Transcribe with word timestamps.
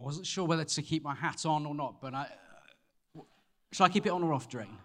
I 0.00 0.02
wasn't 0.02 0.26
sure 0.26 0.46
whether 0.46 0.64
to 0.64 0.82
keep 0.82 1.02
my 1.02 1.14
hat 1.14 1.44
on 1.44 1.66
or 1.66 1.74
not, 1.74 2.00
but 2.00 2.14
I, 2.14 2.26
shall 3.70 3.84
I 3.84 3.90
keep 3.90 4.06
it 4.06 4.08
on 4.08 4.22
or 4.22 4.32
off, 4.32 4.48
Drain? 4.48 4.78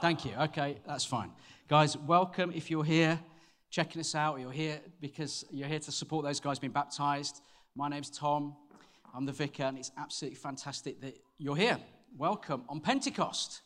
Thank 0.00 0.24
you. 0.24 0.32
Okay, 0.34 0.78
that's 0.84 1.04
fine. 1.04 1.30
Guys, 1.68 1.96
welcome 1.96 2.50
if 2.52 2.72
you're 2.72 2.82
here 2.82 3.20
checking 3.70 4.00
us 4.00 4.16
out, 4.16 4.40
you're 4.40 4.50
here 4.50 4.80
because 5.00 5.44
you're 5.52 5.68
here 5.68 5.78
to 5.78 5.92
support 5.92 6.24
those 6.24 6.40
guys 6.40 6.58
being 6.58 6.72
baptized. 6.72 7.40
My 7.76 7.88
name's 7.88 8.10
Tom. 8.10 8.56
I'm 9.14 9.26
the 9.26 9.32
vicar, 9.32 9.62
and 9.64 9.78
it's 9.78 9.92
absolutely 9.96 10.38
fantastic 10.38 11.00
that 11.02 11.16
you're 11.38 11.54
here. 11.54 11.78
Welcome 12.18 12.64
on 12.68 12.80
Pentecost. 12.80 13.60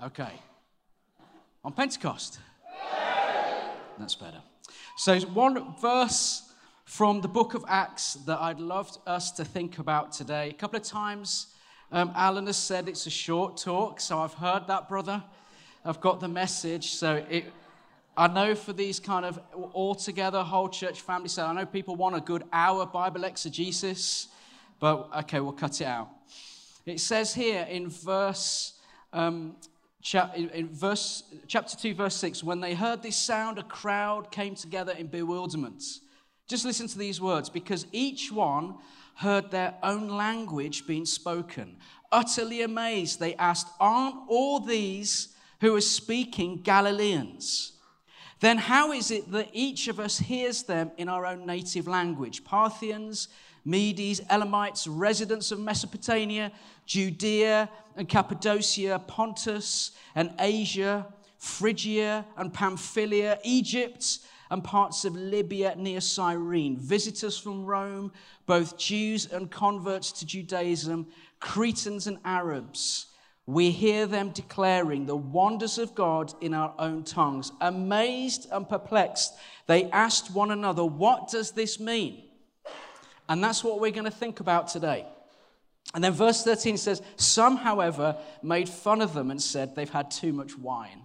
Okay. 0.00 0.40
On 1.64 1.72
Pentecost. 1.72 2.38
That's 3.98 4.14
better. 4.14 4.40
So, 4.96 5.18
one 5.20 5.74
verse 5.80 6.43
from 6.84 7.22
the 7.22 7.28
book 7.28 7.54
of 7.54 7.64
Acts 7.66 8.14
that 8.26 8.38
I'd 8.40 8.60
love 8.60 8.96
us 9.06 9.32
to 9.32 9.44
think 9.44 9.78
about 9.78 10.12
today. 10.12 10.50
A 10.50 10.52
couple 10.52 10.76
of 10.76 10.84
times, 10.84 11.48
um, 11.90 12.12
Alan 12.14 12.46
has 12.46 12.56
said 12.56 12.88
it's 12.88 13.06
a 13.06 13.10
short 13.10 13.56
talk, 13.56 14.00
so 14.00 14.18
I've 14.18 14.34
heard 14.34 14.66
that, 14.66 14.88
brother. 14.88 15.22
I've 15.84 16.00
got 16.00 16.20
the 16.20 16.28
message. 16.28 16.90
So, 16.90 17.24
it, 17.28 17.46
I 18.16 18.28
know 18.28 18.54
for 18.54 18.72
these 18.72 19.00
kind 19.00 19.24
of 19.24 19.40
all 19.72 19.94
together, 19.94 20.42
whole 20.42 20.68
church 20.68 21.00
family, 21.00 21.28
so 21.28 21.44
I 21.44 21.52
know 21.52 21.66
people 21.66 21.96
want 21.96 22.16
a 22.16 22.20
good 22.20 22.44
hour 22.52 22.86
Bible 22.86 23.24
exegesis, 23.24 24.28
but 24.78 25.08
okay, 25.20 25.40
we'll 25.40 25.52
cut 25.52 25.80
it 25.80 25.86
out. 25.86 26.10
It 26.86 27.00
says 27.00 27.34
here 27.34 27.66
in 27.68 27.88
verse, 27.88 28.74
um, 29.12 29.56
in 30.36 30.68
verse 30.70 31.24
chapter 31.48 31.76
2, 31.76 31.94
verse 31.94 32.16
6 32.16 32.44
when 32.44 32.60
they 32.60 32.74
heard 32.74 33.02
this 33.02 33.16
sound, 33.16 33.58
a 33.58 33.62
crowd 33.62 34.30
came 34.30 34.54
together 34.54 34.92
in 34.92 35.06
bewilderment. 35.06 35.82
Just 36.48 36.64
listen 36.64 36.86
to 36.88 36.98
these 36.98 37.20
words 37.20 37.48
because 37.48 37.86
each 37.92 38.30
one 38.30 38.76
heard 39.16 39.50
their 39.50 39.74
own 39.82 40.08
language 40.08 40.86
being 40.86 41.06
spoken. 41.06 41.76
Utterly 42.12 42.62
amazed, 42.62 43.20
they 43.20 43.34
asked, 43.36 43.68
Aren't 43.80 44.16
all 44.28 44.60
these 44.60 45.28
who 45.60 45.74
are 45.74 45.80
speaking 45.80 46.60
Galileans? 46.62 47.74
then 48.44 48.58
how 48.58 48.92
is 48.92 49.10
it 49.10 49.32
that 49.32 49.48
each 49.54 49.88
of 49.88 49.98
us 49.98 50.18
hears 50.18 50.64
them 50.64 50.90
in 50.98 51.08
our 51.08 51.24
own 51.24 51.46
native 51.46 51.88
language? 51.88 52.44
Parthians, 52.44 53.28
Medes, 53.64 54.20
Elamites, 54.28 54.86
residents 54.86 55.50
of 55.50 55.58
Mesopotamia, 55.58 56.52
Judea 56.84 57.70
and 57.96 58.06
Cappadocia, 58.06 58.98
Pontus 59.06 59.92
and 60.14 60.34
Asia, 60.38 61.06
Phrygia 61.38 62.26
and 62.36 62.52
Pamphylia, 62.52 63.38
Egypt 63.44 64.18
and 64.50 64.62
parts 64.62 65.04
of 65.04 65.14
Libya 65.14 65.74
near 65.76 66.00
Cyrene, 66.00 66.76
visitors 66.76 67.38
from 67.38 67.64
Rome, 67.64 68.12
both 68.46 68.78
Jews 68.78 69.26
and 69.32 69.50
converts 69.50 70.12
to 70.12 70.26
Judaism, 70.26 71.06
Cretans 71.40 72.06
and 72.06 72.18
Arabs 72.24 73.06
we 73.46 73.70
hear 73.70 74.06
them 74.06 74.30
declaring 74.30 75.04
the 75.04 75.16
wonders 75.16 75.76
of 75.78 75.94
God 75.94 76.32
in 76.40 76.54
our 76.54 76.74
own 76.78 77.04
tongues. 77.04 77.52
Amazed 77.60 78.48
and 78.50 78.66
perplexed, 78.68 79.34
they 79.66 79.90
asked 79.90 80.34
one 80.34 80.50
another, 80.50 80.84
What 80.84 81.30
does 81.30 81.50
this 81.50 81.78
mean? 81.78 82.24
And 83.28 83.44
that's 83.44 83.62
what 83.62 83.80
we're 83.80 83.90
going 83.90 84.04
to 84.04 84.10
think 84.10 84.40
about 84.40 84.68
today. 84.68 85.06
And 85.94 86.02
then 86.02 86.12
verse 86.12 86.42
13 86.42 86.78
says, 86.78 87.02
Some, 87.16 87.56
however, 87.56 88.16
made 88.42 88.68
fun 88.68 89.02
of 89.02 89.12
them 89.12 89.30
and 89.30 89.40
said 89.40 89.76
they've 89.76 89.90
had 89.90 90.10
too 90.10 90.32
much 90.32 90.56
wine. 90.58 91.02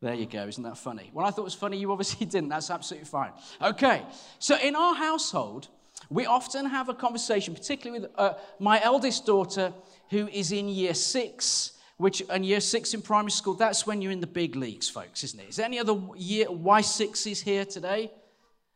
There 0.00 0.14
you 0.14 0.26
go. 0.26 0.46
Isn't 0.46 0.62
that 0.62 0.78
funny? 0.78 1.10
Well, 1.12 1.26
I 1.26 1.30
thought 1.30 1.42
it 1.42 1.44
was 1.44 1.54
funny. 1.54 1.76
You 1.76 1.90
obviously 1.90 2.26
didn't. 2.34 2.50
That's 2.50 2.70
absolutely 2.70 3.08
fine. 3.08 3.32
Okay. 3.60 4.02
So 4.38 4.56
in 4.58 4.76
our 4.76 4.94
household, 4.94 5.68
we 6.08 6.26
often 6.26 6.66
have 6.66 6.88
a 6.88 6.94
conversation, 6.94 7.54
particularly 7.54 8.02
with 8.02 8.10
uh, 8.16 8.34
my 8.60 8.80
eldest 8.82 9.26
daughter 9.26 9.72
who 10.10 10.28
is 10.28 10.52
in 10.52 10.68
year 10.68 10.94
six, 10.94 11.72
which 11.96 12.22
and 12.30 12.46
year 12.46 12.60
six 12.60 12.94
in 12.94 13.02
primary 13.02 13.32
school, 13.32 13.54
that's 13.54 13.86
when 13.86 14.00
you're 14.00 14.12
in 14.12 14.20
the 14.20 14.26
big 14.26 14.54
leagues, 14.54 14.88
folks, 14.88 15.24
isn't 15.24 15.40
it? 15.40 15.48
Is 15.48 15.56
there 15.56 15.66
any 15.66 15.80
other 15.80 15.98
year 16.16 16.46
Y6s 16.46 17.42
here 17.42 17.64
today? 17.64 18.12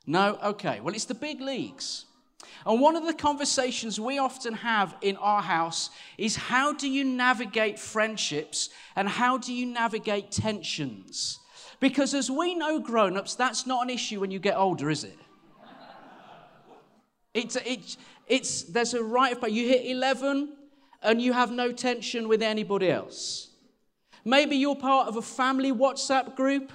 No? 0.07 0.39
Okay. 0.43 0.81
Well, 0.81 0.95
it's 0.95 1.05
the 1.05 1.15
big 1.15 1.41
leagues. 1.41 2.07
And 2.67 2.81
one 2.81 2.97
of 2.97 3.07
the 3.07 3.15
conversations 3.15 3.99
we 3.99 4.19
often 4.19 4.55
have 4.55 4.97
in 5.01 5.17
our 5.17 5.43
house 5.43 5.91
is 6.19 6.37
how 6.37 6.73
do 6.73 6.89
you 6.89 7.05
navigate 7.05 7.79
friendships 7.79 8.71
and 8.97 9.09
how 9.09 9.39
do 9.39 9.53
you 9.53 9.67
navigate 9.67 10.31
tensions? 10.31 11.39
Because 11.81 12.15
as 12.15 12.31
we 12.31 12.55
know, 12.55 12.79
grown 12.79 13.17
ups, 13.17 13.35
that's 13.35 13.67
not 13.67 13.83
an 13.83 13.91
issue 13.91 14.21
when 14.21 14.31
you 14.31 14.39
get 14.39 14.57
older, 14.57 14.89
is 14.91 15.05
it? 15.05 15.19
It's, 17.35 17.57
it's, 17.65 17.97
it's, 18.27 18.63
there's 18.65 18.95
a 18.95 19.03
right 19.03 19.37
of, 19.37 19.49
you 19.49 19.67
hit 19.67 19.87
11, 19.87 20.53
and 21.03 21.21
you 21.21 21.33
have 21.33 21.51
no 21.51 21.73
tension 21.73 22.29
with 22.29 22.43
anybody 22.43 22.91
else. 22.91 23.49
Maybe 24.25 24.57
you're 24.57 24.77
part 24.77 25.09
of 25.09 25.17
a 25.17 25.23
family 25.23 25.73
WhatsApp 25.73 26.37
group 26.37 26.71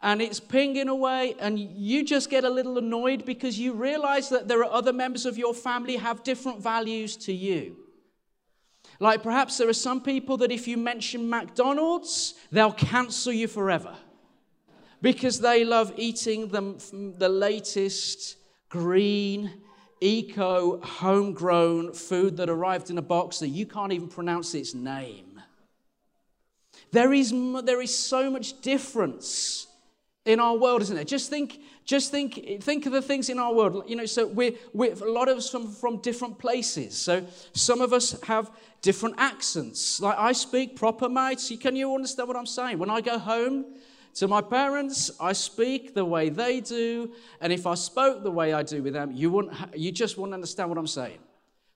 and 0.00 0.22
it's 0.22 0.38
pinging 0.38 0.88
away 0.88 1.34
and 1.40 1.58
you 1.58 2.04
just 2.04 2.30
get 2.30 2.44
a 2.44 2.50
little 2.50 2.78
annoyed 2.78 3.24
because 3.24 3.58
you 3.58 3.72
realize 3.72 4.28
that 4.28 4.46
there 4.46 4.60
are 4.60 4.72
other 4.72 4.92
members 4.92 5.26
of 5.26 5.36
your 5.36 5.52
family 5.52 5.96
have 5.96 6.22
different 6.22 6.62
values 6.62 7.16
to 7.16 7.32
you. 7.32 7.76
Like 9.00 9.22
perhaps 9.22 9.58
there 9.58 9.68
are 9.68 9.74
some 9.74 10.00
people 10.00 10.36
that 10.38 10.52
if 10.52 10.68
you 10.68 10.76
mention 10.76 11.28
McDonald's, 11.28 12.34
they'll 12.50 12.72
cancel 12.72 13.32
you 13.32 13.48
forever 13.48 13.96
because 15.02 15.40
they 15.40 15.64
love 15.64 15.92
eating 15.96 16.48
the, 16.48 17.14
the 17.18 17.28
latest 17.28 18.36
green 18.68 19.52
eco, 20.00 20.80
homegrown 20.80 21.92
food 21.92 22.36
that 22.36 22.48
arrived 22.48 22.90
in 22.90 22.98
a 22.98 23.02
box 23.02 23.38
that 23.40 23.48
you 23.48 23.66
can't 23.66 23.92
even 23.92 24.08
pronounce 24.08 24.54
its 24.54 24.74
name. 24.74 25.40
There 26.90 27.12
is, 27.12 27.32
there 27.64 27.82
is 27.82 27.96
so 27.96 28.30
much 28.30 28.60
difference 28.60 29.67
in 30.24 30.40
our 30.40 30.56
world, 30.56 30.82
isn't 30.82 30.94
there? 30.94 31.04
Just 31.04 31.30
think, 31.30 31.60
just 31.84 32.10
think, 32.10 32.62
think 32.62 32.86
of 32.86 32.92
the 32.92 33.00
things 33.00 33.28
in 33.30 33.38
our 33.38 33.54
world. 33.54 33.84
You 33.86 33.96
know, 33.96 34.06
so 34.06 34.26
we're, 34.26 34.52
we're 34.74 34.92
a 34.92 35.10
lot 35.10 35.28
of 35.28 35.38
us 35.38 35.50
from, 35.50 35.72
from 35.72 35.98
different 35.98 36.38
places. 36.38 36.96
So 36.96 37.26
some 37.54 37.80
of 37.80 37.92
us 37.92 38.20
have 38.22 38.50
different 38.82 39.14
accents. 39.18 40.00
Like 40.00 40.18
I 40.18 40.32
speak 40.32 40.76
proper, 40.76 41.08
mate. 41.08 41.40
Can 41.60 41.76
you 41.76 41.94
understand 41.94 42.28
what 42.28 42.36
I'm 42.36 42.46
saying? 42.46 42.78
When 42.78 42.90
I 42.90 43.00
go 43.00 43.18
home, 43.18 43.64
to 44.14 44.26
my 44.26 44.40
parents, 44.40 45.12
I 45.20 45.32
speak 45.32 45.94
the 45.94 46.04
way 46.04 46.28
they 46.28 46.60
do, 46.60 47.12
and 47.40 47.52
if 47.52 47.68
I 47.68 47.74
spoke 47.74 48.24
the 48.24 48.30
way 48.32 48.52
I 48.52 48.64
do 48.64 48.82
with 48.82 48.92
them, 48.92 49.12
you, 49.12 49.30
wouldn't, 49.30 49.54
you 49.78 49.92
just 49.92 50.18
wouldn't 50.18 50.34
understand 50.34 50.70
what 50.70 50.76
I'm 50.78 50.88
saying. 50.88 51.18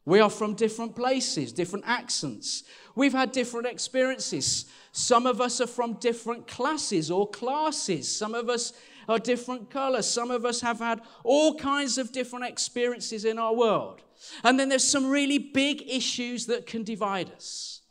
We 0.05 0.21
are 0.21 0.31
from 0.31 0.55
different 0.55 0.97
places, 0.97 1.53
different 1.53 1.85
accents. 1.87 2.65
We've 2.95 3.13
had 3.13 3.31
different 3.33 3.67
experiences. 3.67 4.67
Some 4.91 5.27
of 5.27 5.41
us 5.41 5.61
are 5.61 5.67
from 5.67 5.95
different 5.95 6.47
classes 6.49 7.11
or 7.11 7.31
classes. 7.31 8.15
Some 8.15 8.35
of 8.35 8.49
us 8.49 8.73
are 9.09 9.19
different 9.19 9.71
colors. 9.71 10.07
Some 10.07 10.31
of 10.31 10.45
us 10.45 10.61
have 10.61 10.81
had 10.81 11.01
all 11.25 11.55
kinds 11.55 11.99
of 11.99 12.13
different 12.13 12.47
experiences 12.47 13.25
in 13.25 13.39
our 13.39 13.55
world. 13.55 14.03
And 14.43 14.59
then 14.59 14.69
there's 14.69 14.85
some 14.85 15.09
really 15.09 15.39
big 15.39 15.83
issues 15.89 16.47
that 16.47 16.67
can 16.67 16.83
divide 16.83 17.31
us. 17.31 17.83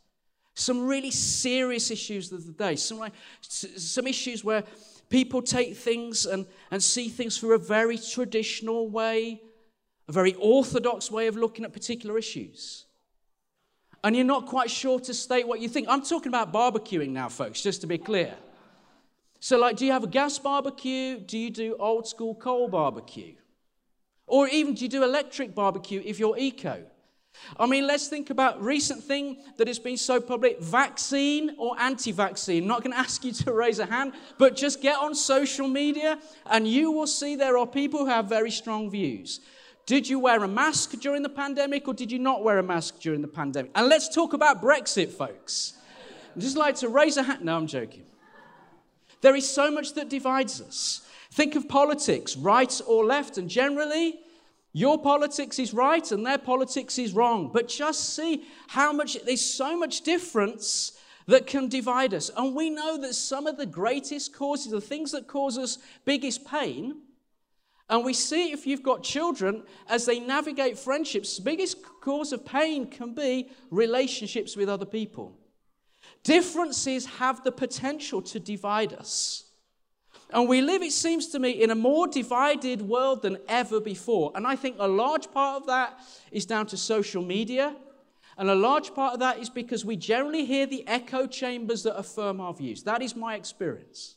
Some 0.54 0.86
really 0.86 1.10
serious 1.10 1.90
issues 1.90 2.30
of 2.30 2.46
the 2.46 2.52
day. 2.52 2.76
Some, 2.76 2.98
like, 2.98 3.14
some 3.40 4.06
issues 4.06 4.44
where 4.44 4.64
people 5.08 5.40
take 5.40 5.76
things 5.76 6.26
and, 6.26 6.46
and 6.70 6.82
see 6.82 7.08
things 7.08 7.38
through 7.38 7.54
a 7.54 7.58
very 7.58 7.98
traditional 7.98 8.90
way, 8.90 9.42
a 10.12 10.14
very 10.14 10.34
orthodox 10.34 11.10
way 11.10 11.26
of 11.26 11.36
looking 11.36 11.64
at 11.64 11.72
particular 11.72 12.18
issues. 12.18 12.84
And 14.04 14.14
you're 14.14 14.26
not 14.26 14.46
quite 14.46 14.70
sure 14.70 15.00
to 15.00 15.14
state 15.14 15.48
what 15.48 15.60
you 15.60 15.68
think. 15.68 15.88
I'm 15.88 16.02
talking 16.02 16.28
about 16.28 16.52
barbecuing 16.52 17.10
now, 17.10 17.28
folks, 17.28 17.62
just 17.62 17.80
to 17.80 17.86
be 17.86 17.98
clear. 17.98 18.34
So, 19.40 19.58
like, 19.58 19.76
do 19.76 19.86
you 19.86 19.92
have 19.92 20.04
a 20.04 20.08
gas 20.08 20.38
barbecue? 20.38 21.18
Do 21.18 21.38
you 21.38 21.50
do 21.50 21.76
old 21.78 22.06
school 22.06 22.34
coal 22.34 22.68
barbecue? 22.68 23.34
Or 24.26 24.48
even 24.48 24.74
do 24.74 24.82
you 24.82 24.88
do 24.88 25.02
electric 25.02 25.54
barbecue 25.54 26.02
if 26.04 26.18
you're 26.18 26.36
eco? 26.36 26.84
I 27.58 27.66
mean, 27.66 27.86
let's 27.86 28.08
think 28.08 28.28
about 28.28 28.62
recent 28.62 29.02
thing 29.02 29.38
that 29.56 29.66
has 29.66 29.78
been 29.78 29.96
so 29.96 30.20
public, 30.20 30.60
vaccine 30.60 31.54
or 31.58 31.74
anti-vaccine. 31.80 32.66
Not 32.66 32.82
going 32.82 32.92
to 32.96 32.98
ask 32.98 33.24
you 33.24 33.32
to 33.32 33.52
raise 33.52 33.78
a 33.78 33.86
hand, 33.86 34.12
but 34.36 34.56
just 34.56 34.82
get 34.82 34.98
on 34.98 35.14
social 35.14 35.68
media 35.68 36.18
and 36.46 36.68
you 36.68 36.92
will 36.92 37.06
see 37.06 37.34
there 37.34 37.56
are 37.56 37.66
people 37.66 38.00
who 38.00 38.06
have 38.06 38.26
very 38.26 38.50
strong 38.50 38.90
views. 38.90 39.40
Did 39.84 40.08
you 40.08 40.18
wear 40.20 40.42
a 40.42 40.48
mask 40.48 40.92
during 41.00 41.22
the 41.22 41.28
pandemic 41.28 41.88
or 41.88 41.94
did 41.94 42.12
you 42.12 42.18
not 42.18 42.44
wear 42.44 42.58
a 42.58 42.62
mask 42.62 43.00
during 43.00 43.20
the 43.20 43.28
pandemic? 43.28 43.72
And 43.74 43.88
let's 43.88 44.08
talk 44.08 44.32
about 44.32 44.62
Brexit, 44.62 45.10
folks. 45.10 45.74
I'd 46.36 46.40
just 46.40 46.56
like 46.56 46.76
to 46.76 46.88
raise 46.88 47.16
a 47.16 47.24
hand. 47.24 47.44
No, 47.44 47.56
I'm 47.56 47.66
joking. 47.66 48.04
There 49.20 49.34
is 49.34 49.48
so 49.48 49.70
much 49.70 49.94
that 49.94 50.08
divides 50.08 50.60
us. 50.60 51.06
Think 51.32 51.56
of 51.56 51.68
politics, 51.68 52.36
right 52.36 52.80
or 52.86 53.04
left, 53.04 53.38
and 53.38 53.48
generally, 53.48 54.20
your 54.72 55.00
politics 55.00 55.58
is 55.58 55.74
right 55.74 56.10
and 56.12 56.24
their 56.24 56.38
politics 56.38 56.98
is 56.98 57.12
wrong. 57.12 57.50
But 57.52 57.68
just 57.68 58.14
see 58.14 58.44
how 58.68 58.92
much, 58.92 59.16
there's 59.24 59.44
so 59.44 59.76
much 59.76 60.02
difference 60.02 60.92
that 61.26 61.46
can 61.46 61.68
divide 61.68 62.14
us. 62.14 62.30
And 62.36 62.54
we 62.54 62.70
know 62.70 62.98
that 62.98 63.14
some 63.14 63.46
of 63.46 63.56
the 63.56 63.66
greatest 63.66 64.34
causes, 64.34 64.72
the 64.72 64.80
things 64.80 65.12
that 65.12 65.26
cause 65.26 65.58
us 65.58 65.78
biggest 66.04 66.46
pain, 66.46 67.02
And 67.88 68.04
we 68.04 68.14
see 68.14 68.52
if 68.52 68.66
you've 68.66 68.82
got 68.82 69.02
children, 69.02 69.64
as 69.88 70.06
they 70.06 70.18
navigate 70.18 70.78
friendships, 70.78 71.36
the 71.36 71.42
biggest 71.42 71.78
cause 72.00 72.32
of 72.32 72.44
pain 72.44 72.86
can 72.86 73.14
be 73.14 73.50
relationships 73.70 74.56
with 74.56 74.68
other 74.68 74.86
people. 74.86 75.36
Differences 76.22 77.06
have 77.06 77.42
the 77.44 77.52
potential 77.52 78.22
to 78.22 78.40
divide 78.40 78.92
us. 78.92 79.44
And 80.32 80.48
we 80.48 80.62
live, 80.62 80.82
it 80.82 80.92
seems 80.92 81.28
to 81.28 81.38
me, 81.38 81.50
in 81.50 81.70
a 81.70 81.74
more 81.74 82.06
divided 82.06 82.80
world 82.80 83.22
than 83.22 83.38
ever 83.48 83.80
before. 83.80 84.32
And 84.34 84.46
I 84.46 84.56
think 84.56 84.76
a 84.78 84.88
large 84.88 85.30
part 85.30 85.60
of 85.60 85.66
that 85.66 86.00
is 86.30 86.46
down 86.46 86.66
to 86.68 86.76
social 86.76 87.22
media. 87.22 87.76
And 88.38 88.48
a 88.48 88.54
large 88.54 88.94
part 88.94 89.12
of 89.12 89.20
that 89.20 89.38
is 89.38 89.50
because 89.50 89.84
we 89.84 89.96
generally 89.96 90.46
hear 90.46 90.64
the 90.64 90.86
echo 90.88 91.26
chambers 91.26 91.82
that 91.82 91.98
affirm 91.98 92.40
our 92.40 92.54
views. 92.54 92.82
That 92.84 93.02
is 93.02 93.14
my 93.14 93.34
experience. 93.34 94.16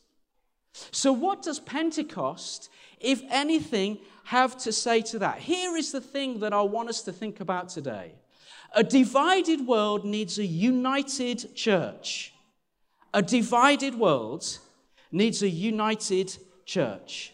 So, 0.90 1.12
what 1.12 1.42
does 1.42 1.58
Pentecost, 1.58 2.70
if 3.00 3.22
anything, 3.30 3.98
have 4.24 4.56
to 4.58 4.72
say 4.72 5.00
to 5.02 5.18
that? 5.20 5.38
Here 5.38 5.76
is 5.76 5.92
the 5.92 6.00
thing 6.00 6.40
that 6.40 6.52
I 6.52 6.62
want 6.62 6.88
us 6.88 7.02
to 7.02 7.12
think 7.12 7.40
about 7.40 7.68
today. 7.68 8.12
A 8.74 8.82
divided 8.82 9.66
world 9.66 10.04
needs 10.04 10.38
a 10.38 10.44
united 10.44 11.54
church. 11.54 12.34
A 13.14 13.22
divided 13.22 13.94
world 13.94 14.58
needs 15.10 15.42
a 15.42 15.48
united 15.48 16.36
church. 16.64 17.32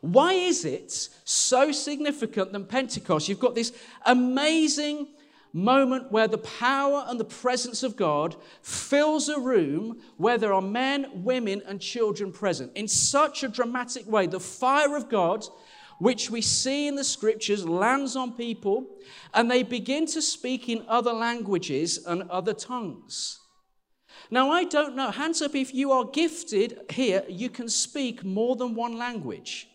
Why 0.00 0.32
is 0.32 0.64
it 0.64 0.90
so 1.24 1.70
significant 1.70 2.52
than 2.52 2.64
Pentecost? 2.64 3.28
You've 3.28 3.38
got 3.38 3.54
this 3.54 3.72
amazing 4.04 5.08
moment 5.52 6.10
where 6.10 6.28
the 6.28 6.38
power 6.38 7.04
and 7.08 7.20
the 7.20 7.24
presence 7.24 7.82
of 7.82 7.96
God 7.96 8.36
fills 8.62 9.28
a 9.28 9.38
room 9.38 10.00
where 10.16 10.38
there 10.38 10.54
are 10.54 10.62
men, 10.62 11.06
women, 11.24 11.62
and 11.66 11.80
children 11.80 12.32
present 12.32 12.72
in 12.74 12.88
such 12.88 13.42
a 13.42 13.48
dramatic 13.48 14.06
way. 14.06 14.26
The 14.26 14.40
fire 14.40 14.96
of 14.96 15.08
God, 15.08 15.44
which 15.98 16.30
we 16.30 16.40
see 16.40 16.88
in 16.88 16.96
the 16.96 17.04
scriptures, 17.04 17.66
lands 17.66 18.16
on 18.16 18.32
people 18.32 18.86
and 19.34 19.50
they 19.50 19.62
begin 19.62 20.06
to 20.06 20.22
speak 20.22 20.68
in 20.68 20.84
other 20.88 21.12
languages 21.12 22.04
and 22.06 22.22
other 22.30 22.54
tongues. 22.54 23.38
Now, 24.30 24.50
I 24.50 24.64
don't 24.64 24.96
know. 24.96 25.10
Hands 25.10 25.42
up 25.42 25.54
if 25.54 25.74
you 25.74 25.92
are 25.92 26.06
gifted 26.06 26.90
here, 26.90 27.22
you 27.28 27.50
can 27.50 27.68
speak 27.68 28.24
more 28.24 28.56
than 28.56 28.74
one 28.74 28.96
language. 28.96 29.68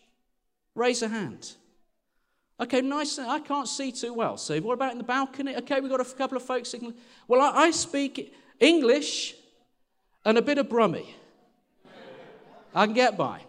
Raise 0.74 1.02
a 1.02 1.08
hand. 1.08 1.54
Okay, 2.60 2.80
nice. 2.80 3.18
I 3.18 3.38
can't 3.38 3.68
see 3.68 3.92
too 3.92 4.12
well. 4.12 4.36
So, 4.36 4.58
what 4.60 4.74
about 4.74 4.92
in 4.92 4.98
the 4.98 5.04
balcony? 5.04 5.56
Okay, 5.56 5.80
we've 5.80 5.90
got 5.90 6.00
a 6.00 6.04
couple 6.04 6.36
of 6.36 6.42
folks. 6.42 6.74
Well, 7.28 7.40
I, 7.40 7.66
I, 7.66 7.70
speak 7.70 8.34
English 8.58 9.36
and 10.24 10.36
a 10.36 10.42
bit 10.42 10.58
of 10.58 10.68
Brummy. 10.68 11.14
I 12.74 12.86
can 12.86 12.94
get 12.94 13.16
by. 13.16 13.40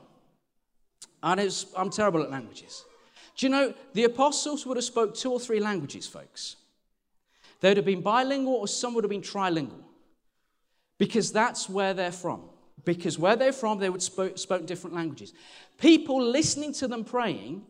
And 1.22 1.66
I'm 1.76 1.90
terrible 1.90 2.22
at 2.22 2.30
languages. 2.30 2.86
Do 3.36 3.46
you 3.46 3.50
know, 3.50 3.74
the 3.94 4.04
apostles 4.04 4.66
would 4.66 4.78
have 4.78 4.84
spoke 4.84 5.16
two 5.16 5.32
or 5.32 5.40
three 5.40 5.60
languages, 5.60 6.08
folks. 6.08 6.56
They 7.62 7.70
would 7.70 7.78
have 7.78 7.86
been 7.86 8.02
bilingual 8.02 8.56
or 8.56 8.68
some 8.68 8.94
would 8.94 9.04
have 9.04 9.10
been 9.10 9.22
trilingual. 9.22 9.84
Because 10.98 11.32
that's 11.32 11.70
where 11.70 11.94
they're 11.94 12.12
from. 12.12 12.42
Because 12.86 13.18
where 13.18 13.36
they're 13.36 13.54
from, 13.54 13.80
they 13.80 13.90
would 13.90 14.02
spoke, 14.02 14.38
spoke 14.38 14.66
different 14.66 14.96
languages. 14.96 15.34
People 15.78 16.24
listening 16.24 16.74
to 16.74 16.88
them 16.88 17.04
praying 17.04 17.64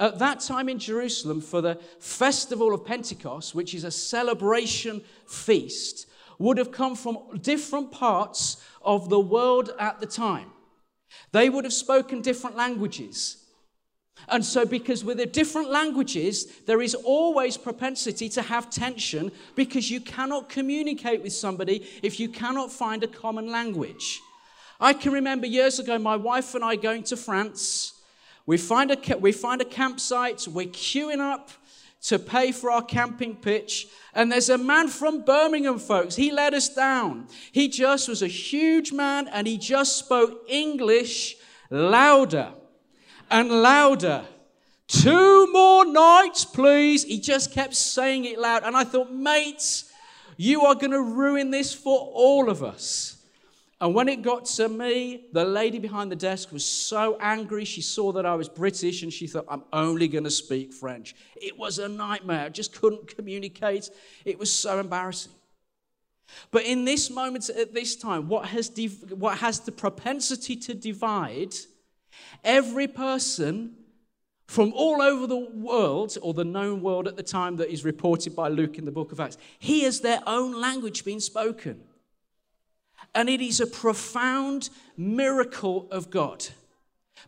at 0.00 0.18
that 0.18 0.40
time 0.40 0.68
in 0.68 0.78
Jerusalem 0.78 1.40
for 1.40 1.60
the 1.60 1.76
festival 1.98 2.74
of 2.74 2.84
Pentecost, 2.84 3.54
which 3.54 3.74
is 3.74 3.84
a 3.84 3.90
celebration 3.90 5.02
feast, 5.26 6.06
would 6.38 6.58
have 6.58 6.72
come 6.72 6.96
from 6.96 7.18
different 7.40 7.92
parts 7.92 8.62
of 8.82 9.08
the 9.08 9.20
world 9.20 9.70
at 9.78 10.00
the 10.00 10.06
time. 10.06 10.50
They 11.32 11.48
would 11.48 11.64
have 11.64 11.72
spoken 11.72 12.22
different 12.22 12.56
languages. 12.56 13.38
And 14.28 14.44
so, 14.44 14.64
because 14.64 15.04
with 15.04 15.18
the 15.18 15.26
different 15.26 15.70
languages, 15.70 16.46
there 16.66 16.82
is 16.82 16.94
always 16.94 17.56
propensity 17.56 18.28
to 18.30 18.42
have 18.42 18.70
tension 18.70 19.32
because 19.54 19.90
you 19.90 20.00
cannot 20.00 20.48
communicate 20.48 21.22
with 21.22 21.32
somebody 21.32 21.86
if 22.02 22.20
you 22.20 22.28
cannot 22.28 22.70
find 22.70 23.02
a 23.02 23.08
common 23.08 23.50
language. 23.50 24.20
I 24.80 24.92
can 24.92 25.12
remember 25.12 25.46
years 25.46 25.78
ago 25.78 25.98
my 25.98 26.16
wife 26.16 26.54
and 26.54 26.64
I 26.64 26.76
going 26.76 27.04
to 27.04 27.16
France 27.16 27.94
we 28.46 28.56
find 28.56 28.90
a, 28.90 29.18
we 29.18 29.32
find 29.32 29.60
a 29.60 29.64
campsite, 29.64 30.46
we're 30.48 30.66
queuing 30.66 31.20
up 31.20 31.50
to 32.02 32.18
pay 32.18 32.50
for 32.50 32.70
our 32.70 32.82
camping 32.82 33.36
pitch. 33.36 33.86
And 34.14 34.30
there's 34.30 34.48
a 34.48 34.58
man 34.58 34.88
from 34.88 35.24
Birmingham, 35.24 35.78
folks. 35.78 36.16
He 36.16 36.32
let 36.32 36.52
us 36.52 36.68
down. 36.68 37.28
He 37.52 37.68
just 37.68 38.08
was 38.08 38.22
a 38.22 38.26
huge 38.26 38.92
man 38.92 39.28
and 39.28 39.46
he 39.46 39.56
just 39.56 39.96
spoke 39.96 40.44
English 40.48 41.36
louder 41.70 42.52
and 43.30 43.48
louder. 43.48 44.24
Two 44.88 45.50
more 45.52 45.86
nights, 45.86 46.44
please. 46.44 47.04
He 47.04 47.20
just 47.20 47.52
kept 47.52 47.74
saying 47.74 48.24
it 48.24 48.38
loud. 48.38 48.64
And 48.64 48.76
I 48.76 48.84
thought, 48.84 49.12
mates, 49.12 49.90
you 50.36 50.62
are 50.62 50.74
going 50.74 50.90
to 50.90 51.00
ruin 51.00 51.50
this 51.50 51.72
for 51.72 52.10
all 52.12 52.50
of 52.50 52.62
us. 52.64 53.21
And 53.82 53.96
when 53.96 54.08
it 54.08 54.22
got 54.22 54.44
to 54.44 54.68
me, 54.68 55.24
the 55.32 55.44
lady 55.44 55.80
behind 55.80 56.12
the 56.12 56.16
desk 56.16 56.52
was 56.52 56.64
so 56.64 57.16
angry. 57.18 57.64
She 57.64 57.82
saw 57.82 58.12
that 58.12 58.24
I 58.24 58.36
was 58.36 58.48
British 58.48 59.02
and 59.02 59.12
she 59.12 59.26
thought, 59.26 59.44
I'm 59.48 59.64
only 59.72 60.06
going 60.06 60.22
to 60.22 60.30
speak 60.30 60.72
French. 60.72 61.16
It 61.34 61.58
was 61.58 61.80
a 61.80 61.88
nightmare. 61.88 62.44
I 62.44 62.48
just 62.48 62.80
couldn't 62.80 63.08
communicate. 63.16 63.90
It 64.24 64.38
was 64.38 64.54
so 64.54 64.78
embarrassing. 64.78 65.32
But 66.52 66.62
in 66.62 66.84
this 66.84 67.10
moment, 67.10 67.50
at 67.50 67.74
this 67.74 67.96
time, 67.96 68.28
what 68.28 68.46
has, 68.46 68.70
what 69.10 69.38
has 69.38 69.58
the 69.58 69.72
propensity 69.72 70.54
to 70.54 70.74
divide 70.74 71.56
every 72.44 72.86
person 72.86 73.74
from 74.46 74.72
all 74.74 75.02
over 75.02 75.26
the 75.26 75.50
world, 75.54 76.16
or 76.22 76.34
the 76.34 76.44
known 76.44 76.82
world 76.82 77.08
at 77.08 77.16
the 77.16 77.22
time 77.24 77.56
that 77.56 77.72
is 77.72 77.84
reported 77.84 78.36
by 78.36 78.46
Luke 78.46 78.78
in 78.78 78.84
the 78.84 78.92
book 78.92 79.10
of 79.10 79.18
Acts, 79.18 79.38
hears 79.58 80.02
their 80.02 80.20
own 80.24 80.60
language 80.60 81.04
being 81.04 81.20
spoken. 81.20 81.80
And 83.14 83.28
it 83.28 83.40
is 83.40 83.60
a 83.60 83.66
profound 83.66 84.70
miracle 84.96 85.88
of 85.90 86.10
God 86.10 86.46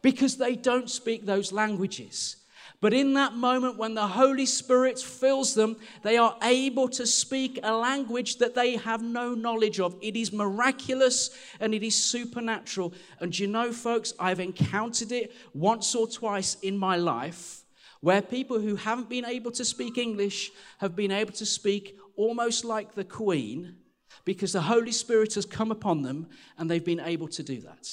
because 0.02 0.36
they 0.36 0.56
don't 0.56 0.88
speak 0.88 1.24
those 1.24 1.52
languages. 1.52 2.36
But 2.80 2.92
in 2.92 3.14
that 3.14 3.34
moment, 3.34 3.78
when 3.78 3.94
the 3.94 4.06
Holy 4.06 4.44
Spirit 4.44 4.98
fills 4.98 5.54
them, 5.54 5.76
they 6.02 6.18
are 6.18 6.36
able 6.42 6.88
to 6.90 7.06
speak 7.06 7.58
a 7.62 7.74
language 7.74 8.36
that 8.36 8.54
they 8.54 8.76
have 8.76 9.02
no 9.02 9.34
knowledge 9.34 9.80
of. 9.80 9.96
It 10.02 10.16
is 10.16 10.34
miraculous 10.34 11.30
and 11.60 11.74
it 11.74 11.82
is 11.82 11.94
supernatural. 11.94 12.92
And 13.20 13.38
you 13.38 13.46
know, 13.46 13.72
folks, 13.72 14.12
I've 14.18 14.40
encountered 14.40 15.12
it 15.12 15.32
once 15.54 15.94
or 15.94 16.06
twice 16.06 16.56
in 16.60 16.76
my 16.76 16.96
life 16.96 17.62
where 18.02 18.20
people 18.20 18.60
who 18.60 18.76
haven't 18.76 19.08
been 19.08 19.24
able 19.24 19.50
to 19.52 19.64
speak 19.64 19.96
English 19.96 20.52
have 20.76 20.94
been 20.94 21.10
able 21.10 21.32
to 21.32 21.46
speak 21.46 21.98
almost 22.16 22.62
like 22.62 22.94
the 22.94 23.04
Queen 23.04 23.76
because 24.24 24.52
the 24.52 24.62
Holy 24.62 24.92
Spirit 24.92 25.34
has 25.34 25.46
come 25.46 25.70
upon 25.70 26.02
them 26.02 26.28
and 26.58 26.70
they've 26.70 26.84
been 26.84 27.00
able 27.00 27.28
to 27.28 27.42
do 27.42 27.60
that. 27.60 27.88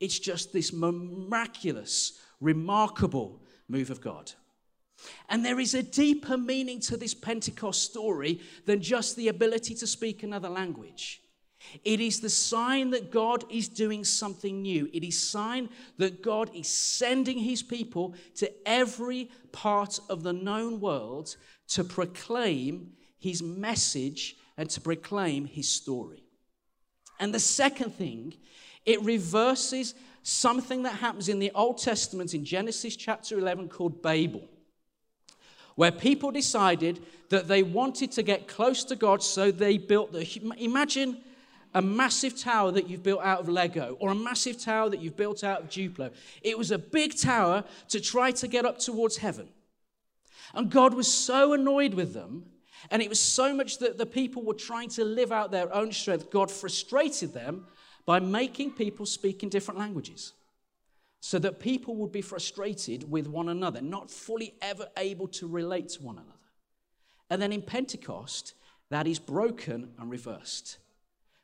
It's 0.00 0.18
just 0.18 0.52
this 0.52 0.72
miraculous, 0.72 2.18
remarkable 2.40 3.42
move 3.68 3.90
of 3.90 4.00
God. 4.00 4.32
And 5.28 5.44
there 5.44 5.60
is 5.60 5.74
a 5.74 5.82
deeper 5.82 6.36
meaning 6.36 6.80
to 6.80 6.96
this 6.96 7.14
Pentecost 7.14 7.82
story 7.82 8.40
than 8.66 8.80
just 8.80 9.16
the 9.16 9.28
ability 9.28 9.74
to 9.76 9.86
speak 9.86 10.22
another 10.22 10.48
language. 10.48 11.22
It 11.84 12.00
is 12.00 12.20
the 12.20 12.28
sign 12.28 12.90
that 12.90 13.10
God 13.10 13.44
is 13.50 13.68
doing 13.68 14.04
something 14.04 14.62
new. 14.62 14.88
It 14.92 15.04
is 15.04 15.20
sign 15.20 15.68
that 15.98 16.22
God 16.22 16.50
is 16.54 16.68
sending 16.68 17.38
his 17.38 17.62
people 17.62 18.14
to 18.36 18.50
every 18.66 19.30
part 19.52 20.00
of 20.08 20.22
the 20.22 20.32
known 20.32 20.80
world 20.80 21.36
to 21.68 21.84
proclaim 21.84 22.92
his 23.18 23.42
message 23.42 24.36
and 24.56 24.68
to 24.70 24.80
proclaim 24.80 25.46
his 25.46 25.68
story. 25.68 26.24
And 27.18 27.32
the 27.32 27.40
second 27.40 27.94
thing, 27.94 28.34
it 28.84 29.00
reverses 29.02 29.94
something 30.22 30.82
that 30.84 30.94
happens 30.94 31.28
in 31.28 31.38
the 31.38 31.50
Old 31.54 31.78
Testament 31.78 32.34
in 32.34 32.44
Genesis 32.44 32.96
chapter 32.96 33.38
11 33.38 33.68
called 33.68 34.02
Babel, 34.02 34.48
where 35.74 35.92
people 35.92 36.30
decided 36.30 37.00
that 37.28 37.48
they 37.48 37.62
wanted 37.62 38.12
to 38.12 38.22
get 38.22 38.46
close 38.46 38.84
to 38.84 38.96
God, 38.96 39.22
so 39.22 39.50
they 39.50 39.78
built 39.78 40.12
the. 40.12 40.26
Imagine 40.58 41.18
a 41.74 41.82
massive 41.82 42.38
tower 42.38 42.70
that 42.72 42.88
you've 42.88 43.02
built 43.02 43.22
out 43.22 43.40
of 43.40 43.48
Lego 43.48 43.96
or 43.98 44.10
a 44.10 44.14
massive 44.14 44.60
tower 44.60 44.90
that 44.90 45.00
you've 45.00 45.16
built 45.16 45.42
out 45.42 45.62
of 45.62 45.68
Duplo. 45.70 46.12
It 46.42 46.58
was 46.58 46.70
a 46.70 46.78
big 46.78 47.18
tower 47.18 47.64
to 47.88 48.00
try 48.00 48.30
to 48.32 48.48
get 48.48 48.66
up 48.66 48.78
towards 48.78 49.16
heaven. 49.16 49.48
And 50.54 50.70
God 50.70 50.92
was 50.92 51.08
so 51.08 51.54
annoyed 51.54 51.94
with 51.94 52.12
them 52.12 52.44
and 52.90 53.02
it 53.02 53.08
was 53.08 53.20
so 53.20 53.54
much 53.54 53.78
that 53.78 53.98
the 53.98 54.06
people 54.06 54.42
were 54.42 54.54
trying 54.54 54.88
to 54.90 55.04
live 55.04 55.32
out 55.32 55.50
their 55.50 55.72
own 55.74 55.92
strength. 55.92 56.30
God 56.30 56.50
frustrated 56.50 57.32
them 57.32 57.66
by 58.04 58.18
making 58.20 58.72
people 58.72 59.06
speak 59.06 59.42
in 59.42 59.48
different 59.48 59.78
languages 59.78 60.32
so 61.20 61.38
that 61.38 61.60
people 61.60 61.94
would 61.96 62.10
be 62.10 62.22
frustrated 62.22 63.08
with 63.10 63.28
one 63.28 63.48
another, 63.48 63.80
not 63.80 64.10
fully 64.10 64.54
ever 64.60 64.88
able 64.96 65.28
to 65.28 65.46
relate 65.46 65.88
to 65.90 66.02
one 66.02 66.16
another. 66.16 66.32
And 67.30 67.40
then 67.40 67.52
in 67.52 67.62
Pentecost, 67.62 68.54
that 68.90 69.06
is 69.06 69.18
broken 69.18 69.92
and 69.98 70.10
reversed. 70.10 70.78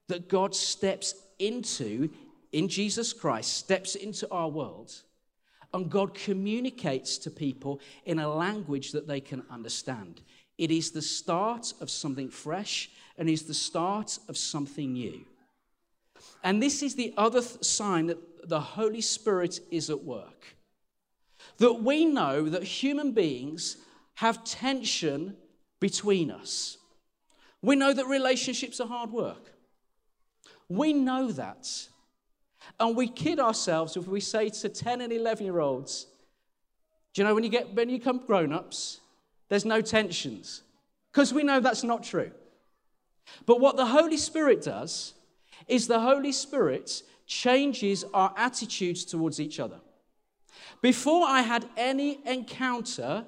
That 0.08 0.28
God 0.28 0.54
steps 0.54 1.14
into, 1.38 2.10
in 2.50 2.68
Jesus 2.68 3.12
Christ, 3.12 3.56
steps 3.56 3.94
into 3.94 4.28
our 4.30 4.48
world 4.48 4.92
And 5.74 5.90
God 5.90 6.14
communicates 6.14 7.18
to 7.18 7.30
people 7.30 7.80
in 8.04 8.18
a 8.18 8.32
language 8.32 8.92
that 8.92 9.06
they 9.06 9.20
can 9.20 9.42
understand. 9.50 10.22
It 10.58 10.70
is 10.72 10.90
the 10.90 11.02
start 11.02 11.72
of 11.80 11.88
something 11.88 12.28
fresh 12.28 12.90
and 13.16 13.30
is 13.30 13.44
the 13.44 13.54
start 13.54 14.18
of 14.28 14.36
something 14.36 14.92
new. 14.92 15.24
And 16.42 16.62
this 16.62 16.82
is 16.82 16.96
the 16.96 17.14
other 17.16 17.40
th- 17.40 17.64
sign 17.64 18.06
that 18.06 18.48
the 18.48 18.60
Holy 18.60 19.00
Spirit 19.00 19.60
is 19.70 19.88
at 19.88 20.02
work. 20.04 20.56
That 21.58 21.74
we 21.82 22.04
know 22.04 22.48
that 22.48 22.62
human 22.62 23.12
beings 23.12 23.76
have 24.14 24.44
tension 24.44 25.36
between 25.80 26.30
us. 26.30 26.78
We 27.62 27.76
know 27.76 27.92
that 27.92 28.06
relationships 28.06 28.80
are 28.80 28.88
hard 28.88 29.10
work. 29.10 29.52
We 30.68 30.92
know 30.92 31.32
that. 31.32 31.88
And 32.78 32.96
we 32.96 33.08
kid 33.08 33.40
ourselves 33.40 33.96
if 33.96 34.06
we 34.06 34.20
say 34.20 34.48
to 34.50 34.68
10 34.68 35.00
and 35.00 35.12
11 35.12 35.44
year 35.44 35.60
olds, 35.60 36.06
do 37.14 37.22
you 37.22 37.28
know 37.28 37.34
when 37.34 37.44
you 37.44 37.50
get 37.50 37.74
when 37.74 37.88
you 37.88 37.98
come 38.00 38.18
grown 38.18 38.52
ups, 38.52 39.00
there's 39.48 39.64
no 39.64 39.80
tensions? 39.80 40.62
Because 41.12 41.32
we 41.32 41.42
know 41.42 41.60
that's 41.60 41.84
not 41.84 42.04
true. 42.04 42.30
But 43.46 43.60
what 43.60 43.76
the 43.76 43.86
Holy 43.86 44.16
Spirit 44.16 44.62
does 44.62 45.14
is 45.66 45.86
the 45.86 46.00
Holy 46.00 46.32
Spirit 46.32 47.02
changes 47.26 48.04
our 48.14 48.32
attitudes 48.36 49.04
towards 49.04 49.40
each 49.40 49.60
other. 49.60 49.80
Before 50.80 51.26
I 51.26 51.42
had 51.42 51.68
any 51.76 52.20
encounter 52.26 53.24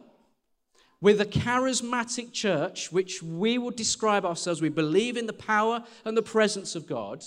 with 1.00 1.20
a 1.20 1.26
charismatic 1.26 2.32
church, 2.32 2.92
which 2.92 3.22
we 3.22 3.58
would 3.58 3.76
describe 3.76 4.24
ourselves, 4.24 4.62
we 4.62 4.68
believe 4.68 5.16
in 5.16 5.26
the 5.26 5.32
power 5.32 5.84
and 6.04 6.16
the 6.16 6.22
presence 6.22 6.74
of 6.74 6.86
God. 6.86 7.24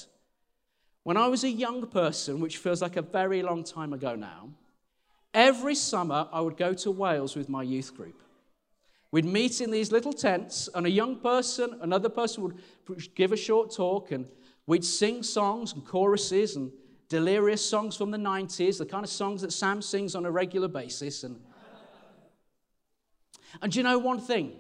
When 1.04 1.18
I 1.18 1.28
was 1.28 1.44
a 1.44 1.50
young 1.50 1.86
person, 1.88 2.40
which 2.40 2.58
feels 2.58 2.82
like 2.82 2.96
a 2.96 3.02
very 3.02 3.42
long 3.42 3.64
time 3.64 3.92
ago 3.92 4.16
now, 4.16 4.50
every 5.34 5.76
summer 5.76 6.28
I 6.32 6.42
would 6.42 6.56
go 6.56 6.74
to 6.74 6.92
Wales 6.92 7.36
with 7.36 7.50
my 7.50 7.64
youth 7.64 7.96
group. 7.96 8.23
We'd 9.14 9.26
meet 9.26 9.62
in 9.62 9.70
these 9.70 9.92
little 9.92 10.12
tents, 10.12 10.70
and 10.74 10.88
a 10.88 10.90
young 10.90 11.18
person, 11.18 11.78
another 11.82 12.10
person 12.10 12.42
would 12.88 13.14
give 13.14 13.32
a 13.32 13.38
short 13.38 13.72
talk, 13.72 14.12
and 14.12 14.26
we'd 14.66 14.84
sing 14.84 15.22
songs 15.22 15.74
and 15.74 15.86
choruses 15.86 16.56
and 16.56 16.72
Delirious 17.10 17.64
songs 17.64 17.96
from 17.96 18.10
the 18.10 18.18
90s, 18.18 18.80
the 18.80 18.88
kind 18.88 19.04
of 19.04 19.12
songs 19.12 19.42
that 19.42 19.54
Sam 19.54 19.84
sings 19.84 20.16
on 20.16 20.26
a 20.26 20.32
regular 20.32 20.68
basis. 20.68 21.24
And 21.24 21.40
and 23.62 23.76
you 23.76 23.84
know 23.84 24.00
one 24.00 24.20
thing? 24.20 24.54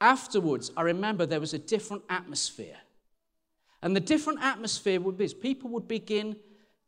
Afterwards, 0.00 0.72
I 0.76 0.82
remember 0.82 1.24
there 1.24 1.38
was 1.38 1.54
a 1.54 1.58
different 1.60 2.02
atmosphere. 2.08 2.78
And 3.80 3.94
the 3.94 4.00
different 4.00 4.42
atmosphere 4.42 5.00
would 5.00 5.16
be 5.16 5.28
people 5.28 5.70
would 5.70 5.86
begin 5.86 6.34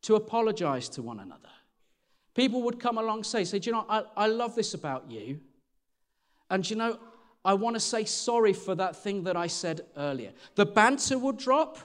to 0.02 0.16
apologize 0.16 0.88
to 0.88 1.02
one 1.02 1.20
another. 1.20 1.50
People 2.34 2.62
would 2.62 2.80
come 2.80 2.98
along 2.98 3.22
say, 3.22 3.44
say, 3.44 3.60
do 3.60 3.70
you 3.70 3.72
know, 3.74 3.86
I, 3.88 4.02
I 4.16 4.26
love 4.26 4.56
this 4.56 4.74
about 4.74 5.08
you. 5.08 5.38
And 6.50 6.68
you 6.68 6.76
know, 6.76 6.98
I 7.44 7.54
want 7.54 7.76
to 7.76 7.80
say 7.80 8.04
sorry 8.04 8.52
for 8.52 8.74
that 8.74 8.96
thing 8.96 9.24
that 9.24 9.36
I 9.36 9.46
said 9.46 9.82
earlier. 9.96 10.32
The 10.54 10.66
banter 10.66 11.18
would 11.18 11.36
drop, 11.36 11.78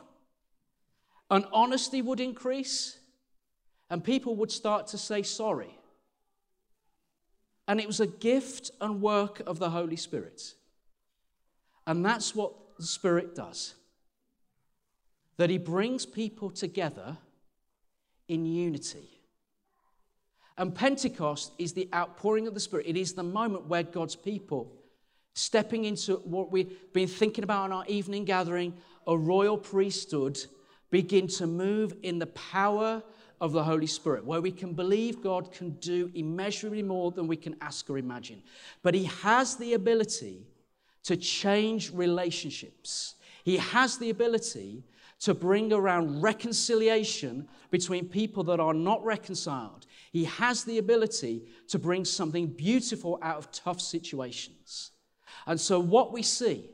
and 1.30 1.46
honesty 1.52 2.02
would 2.02 2.20
increase, 2.20 2.98
and 3.90 4.04
people 4.04 4.36
would 4.38 4.52
start 4.52 4.88
to 4.88 4.98
say 4.98 5.22
sorry. 5.22 5.78
And 7.68 7.80
it 7.80 7.88
was 7.88 8.00
a 8.00 8.08
gift 8.08 8.72
and 8.82 9.02
work 9.02 9.42
of 9.46 9.60
the 9.60 9.70
Holy 9.70 9.96
Spirit. 9.96 10.42
And 11.86 12.04
that's 12.06 12.34
what 12.34 12.54
the 12.78 12.86
Spirit 12.86 13.36
does 13.36 13.76
that 15.38 15.50
He 15.50 15.58
brings 15.58 16.06
people 16.06 16.50
together 16.50 17.18
in 18.28 18.46
unity. 18.46 19.19
And 20.60 20.76
Pentecost 20.76 21.54
is 21.58 21.72
the 21.72 21.88
outpouring 21.96 22.46
of 22.46 22.54
the 22.54 22.60
Spirit. 22.60 22.86
It 22.86 22.98
is 22.98 23.14
the 23.14 23.24
moment 23.24 23.68
where 23.68 23.82
God's 23.82 24.18
people, 24.18 24.70
stepping 25.34 25.86
into 25.86 26.18
what 26.18 26.52
we've 26.52 26.92
been 26.92 27.08
thinking 27.08 27.46
about 27.46 27.68
in 27.68 27.72
our 27.72 27.86
evening 27.88 28.26
gathering, 28.26 28.74
a 29.08 29.18
royal 29.18 29.58
priesthood, 29.58 30.38
begin 30.92 31.28
to 31.28 31.48
move 31.48 31.96
in 32.04 32.20
the 32.20 32.28
power 32.28 33.02
of 33.40 33.54
the 33.54 33.64
Holy 33.64 33.88
Spirit, 33.88 34.26
where 34.26 34.42
we 34.42 34.52
can 34.52 34.74
believe 34.74 35.24
God 35.24 35.54
can 35.54 35.72
do 35.76 36.12
immeasurably 36.14 36.84
more 36.84 37.12
than 37.12 37.26
we 37.26 37.38
can 37.38 37.56
ask 37.62 37.90
or 37.90 37.98
imagine. 37.98 38.44
But 38.84 38.96
He 38.96 39.06
has 39.06 39.56
the 39.56 39.76
ability 39.76 40.46
to 41.04 41.16
change 41.16 41.94
relationships, 41.94 43.16
He 43.46 43.56
has 43.56 43.98
the 43.98 44.10
ability 44.10 44.84
to 45.22 45.34
bring 45.34 45.72
around 45.74 46.22
reconciliation 46.22 47.48
between 47.72 48.08
people 48.08 48.44
that 48.46 48.60
are 48.60 48.74
not 48.74 49.04
reconciled. 49.04 49.86
He 50.12 50.26
has 50.26 50.64
the 50.64 50.78
ability 50.78 51.44
to 51.68 51.80
bring 51.80 52.06
something 52.06 52.48
beautiful 52.48 53.20
out 53.22 53.38
of 53.38 53.52
tough 53.52 53.80
situations. 53.80 54.92
And 55.46 55.60
so, 55.60 55.80
what 55.80 56.12
we 56.12 56.24
see 56.24 56.70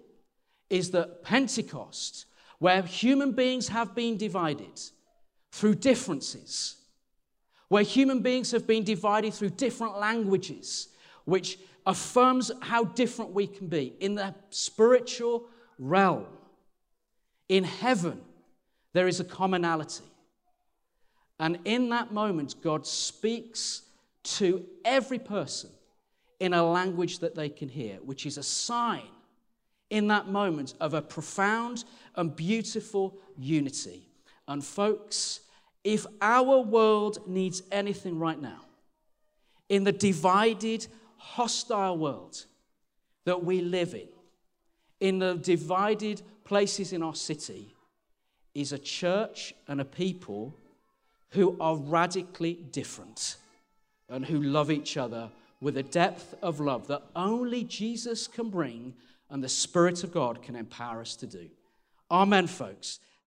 is 0.69 0.91
that 0.91 1.23
Pentecost, 1.23 2.25
where 2.59 2.81
human 2.81 3.33
beings 3.33 3.67
have 3.67 3.93
been 3.93 4.17
divided, 4.17 4.79
through 5.51 5.75
differences, 5.75 6.75
where 7.69 7.83
human 7.83 8.21
beings 8.21 8.51
have 8.51 8.67
been 8.67 8.83
divided 8.83 9.33
through 9.33 9.49
different 9.49 9.97
languages, 9.97 10.89
which 11.23 11.57
affirms 11.85 12.51
how 12.61 12.83
different 12.83 13.31
we 13.31 13.47
can 13.47 13.67
be 13.67 13.95
in 13.99 14.15
the 14.15 14.33
spiritual 14.49 15.47
realm. 15.77 16.25
In 17.47 17.63
heaven, 17.63 18.21
there 18.93 19.07
is 19.07 19.19
a 19.19 19.23
commonality. 19.23 20.03
And 21.39 21.59
in 21.65 21.89
that 21.89 22.13
moment, 22.13 22.55
God 22.61 22.87
speaks 22.87 23.81
to 24.23 24.65
every 24.83 25.19
person 25.19 25.69
in 26.39 26.53
a 26.53 26.63
language 26.63 27.19
that 27.19 27.35
they 27.35 27.49
can 27.49 27.69
hear, 27.69 27.95
which 27.97 28.25
is 28.25 28.37
a 28.37 28.43
sign 28.43 29.07
in 29.89 30.07
that 30.07 30.27
moment 30.27 30.73
of 30.79 30.93
a 30.93 31.01
profound 31.01 31.85
and 32.15 32.35
beautiful 32.35 33.17
unity. 33.37 34.07
And, 34.47 34.63
folks, 34.63 35.41
if 35.83 36.05
our 36.21 36.59
world 36.59 37.27
needs 37.27 37.61
anything 37.71 38.17
right 38.17 38.41
now, 38.41 38.61
in 39.69 39.83
the 39.83 39.91
divided, 39.91 40.87
hostile 41.17 41.97
world 41.97 42.45
that 43.25 43.43
we 43.43 43.61
live 43.61 43.93
in, 43.93 44.07
in 44.99 45.19
the 45.19 45.35
divided 45.35 46.21
places 46.43 46.93
in 46.93 47.03
our 47.03 47.15
city, 47.15 47.75
is 48.53 48.71
a 48.71 48.79
church 48.79 49.53
and 49.67 49.81
a 49.81 49.85
people 49.85 50.57
who 51.29 51.57
are 51.59 51.75
radically 51.75 52.53
different 52.53 53.37
and 54.09 54.25
who 54.25 54.41
love 54.41 54.71
each 54.71 54.97
other 54.97 55.29
with 55.61 55.77
a 55.77 55.83
depth 55.83 56.35
of 56.41 56.59
love 56.59 56.87
that 56.87 57.03
only 57.15 57.63
Jesus 57.63 58.27
can 58.27 58.49
bring 58.49 58.93
and 59.29 59.43
the 59.43 59.49
Spirit 59.49 60.03
of 60.03 60.11
God 60.11 60.41
can 60.41 60.55
empower 60.55 61.01
us 61.01 61.15
to 61.17 61.27
do. 61.27 61.49
Amen, 62.11 62.47
folks. 62.47 62.99